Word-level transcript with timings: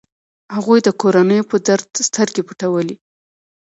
هغوی 0.55 0.79
د 0.83 0.89
کورنيو 1.01 1.47
پر 1.49 1.57
درد 1.67 1.89
سترګې 2.07 2.41
پټولې. 2.47 2.95